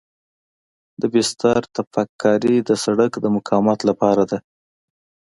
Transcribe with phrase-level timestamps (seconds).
[1.01, 4.37] د بستر تپک کاري د سرک د مقاومت لپاره ده